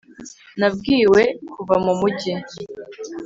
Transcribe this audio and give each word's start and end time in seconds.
nabwiwe 0.59 1.21
kuva 1.53 1.75
mu 1.85 1.93
mujyi 1.99 2.33